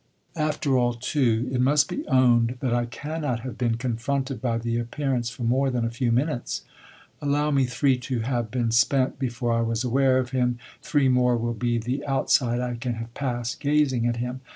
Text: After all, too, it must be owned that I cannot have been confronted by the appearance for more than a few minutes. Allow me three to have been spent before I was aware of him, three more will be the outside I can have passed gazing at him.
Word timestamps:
After 0.39 0.75
all, 0.79 0.95
too, 0.95 1.47
it 1.51 1.61
must 1.61 1.87
be 1.87 2.07
owned 2.07 2.57
that 2.59 2.73
I 2.73 2.87
cannot 2.87 3.41
have 3.41 3.55
been 3.55 3.77
confronted 3.77 4.41
by 4.41 4.57
the 4.57 4.79
appearance 4.79 5.29
for 5.29 5.43
more 5.43 5.69
than 5.69 5.85
a 5.85 5.91
few 5.91 6.11
minutes. 6.11 6.63
Allow 7.21 7.51
me 7.51 7.65
three 7.65 7.99
to 8.09 8.21
have 8.21 8.49
been 8.49 8.71
spent 8.71 9.19
before 9.19 9.53
I 9.53 9.61
was 9.61 9.83
aware 9.83 10.17
of 10.17 10.31
him, 10.31 10.57
three 10.81 11.07
more 11.07 11.37
will 11.37 11.53
be 11.53 11.77
the 11.77 12.03
outside 12.07 12.61
I 12.61 12.77
can 12.77 12.95
have 12.95 13.13
passed 13.13 13.59
gazing 13.59 14.07
at 14.07 14.15
him. 14.17 14.41